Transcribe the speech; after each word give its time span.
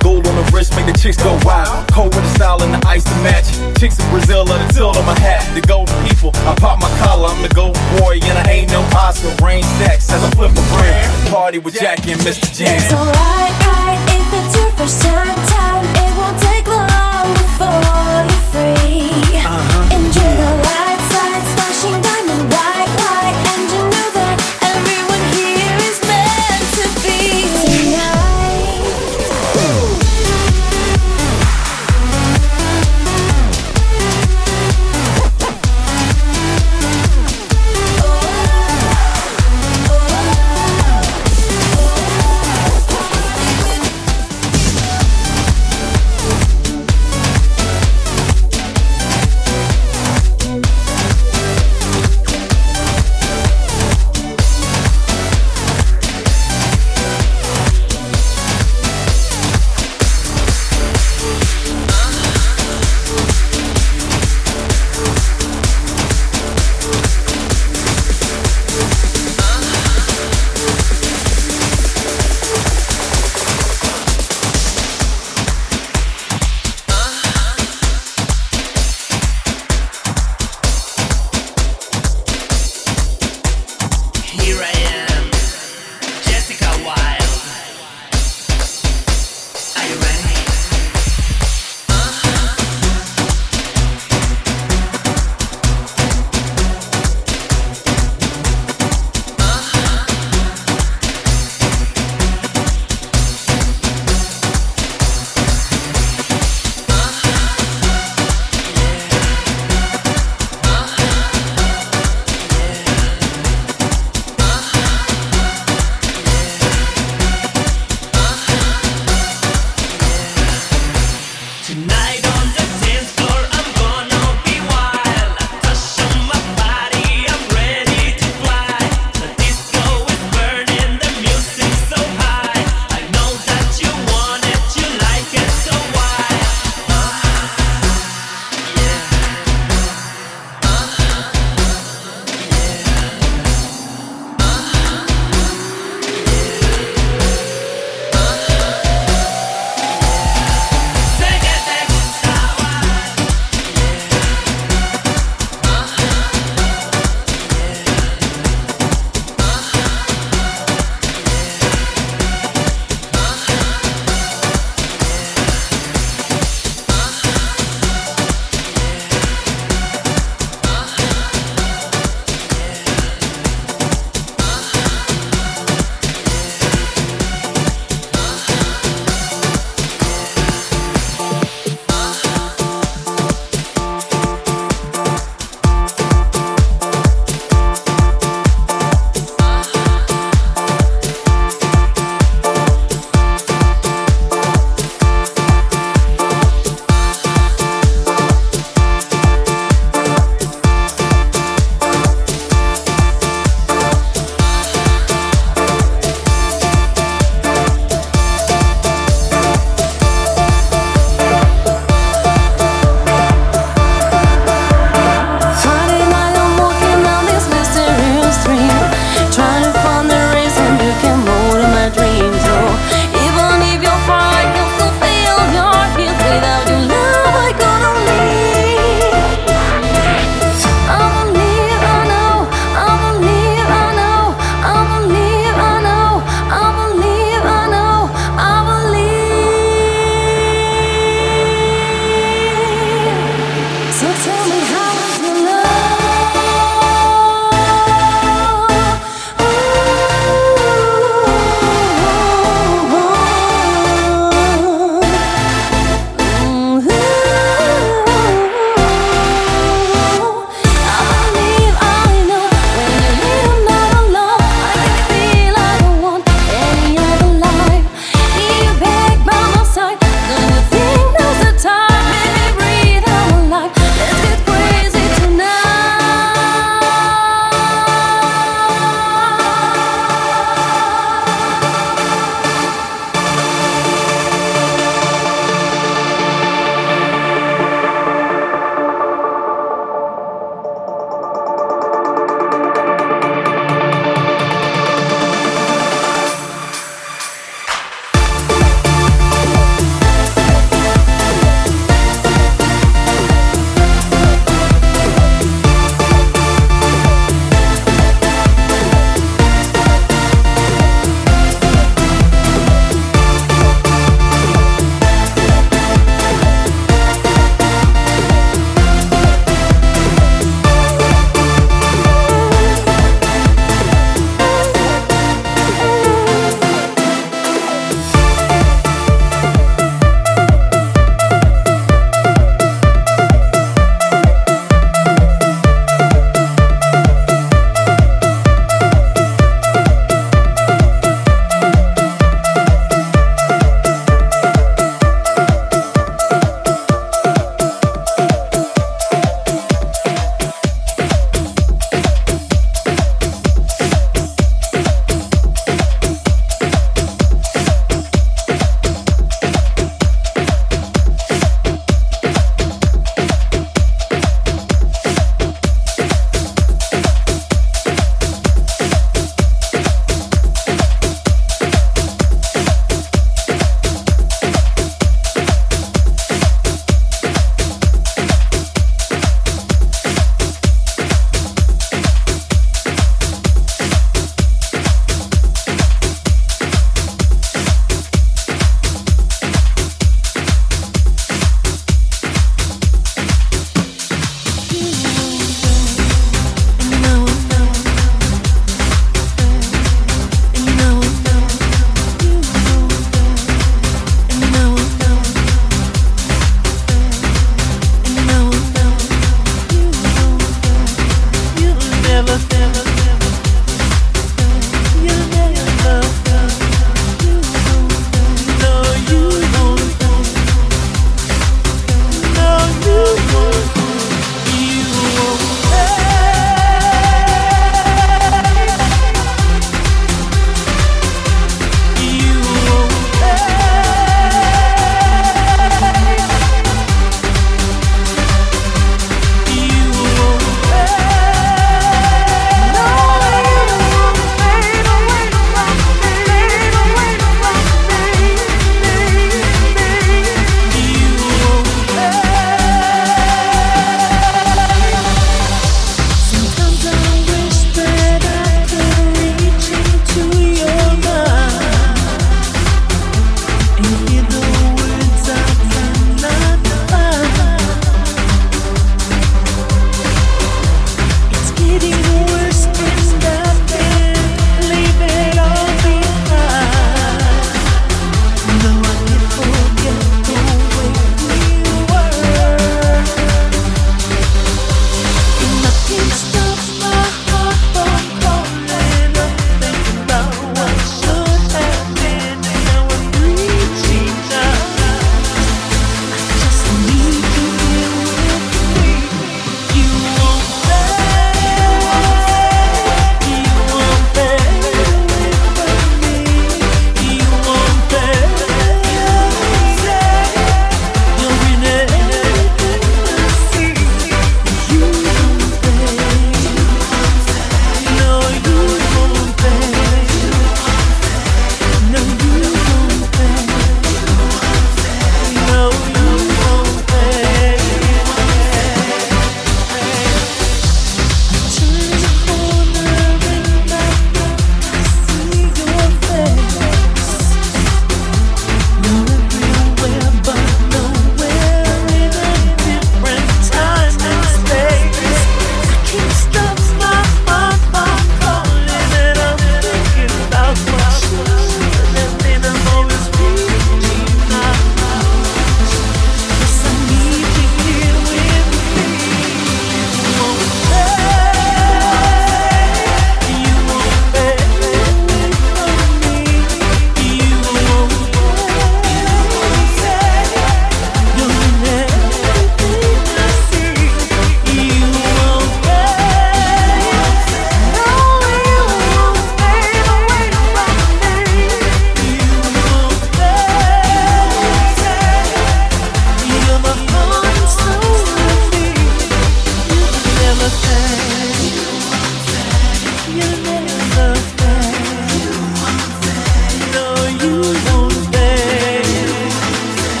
Gold 0.00 0.26
on 0.26 0.36
the 0.36 0.50
wrist, 0.52 0.74
make 0.76 0.86
the 0.86 0.92
chicks 0.92 1.16
go 1.16 1.38
wild. 1.44 1.88
Cold 1.92 2.14
with 2.14 2.24
the 2.24 2.34
style 2.34 2.62
and 2.62 2.72
the 2.72 2.80
ice 2.88 3.04
to 3.04 3.14
match. 3.22 3.48
Chicks 3.78 3.98
in 3.98 4.08
Brazil 4.10 4.40
are 4.40 4.58
the 4.58 4.72
tilt 4.72 4.96
on 4.96 5.04
my 5.04 5.18
hat. 5.18 5.42
The 5.54 5.60
gold 5.60 5.88
people, 6.06 6.30
I 6.48 6.54
pop 6.54 6.80
my 6.80 6.90
collar. 6.98 7.28
I'm 7.28 7.42
the 7.42 7.52
gold 7.54 7.74
boy, 7.98 8.20
and 8.22 8.38
I 8.38 8.50
ain't 8.50 8.70
no 8.70 8.80
Oscar. 8.96 9.34
Rain 9.44 9.62
stacks 9.62 10.10
as 10.10 10.22
I 10.22 10.30
flip 10.30 10.52
my 10.54 10.64
brain. 10.72 11.32
Party 11.32 11.58
with 11.58 11.74
Jackie 11.74 12.12
and 12.12 12.20
Mr. 12.22 12.48
Jam. 12.54 12.76
It's 12.76 12.92
alright, 12.92 13.54
right, 13.66 14.00
if 14.16 14.46
it's 14.46 14.56
your 14.56 14.70
first 14.72 15.02
time. 15.02 15.27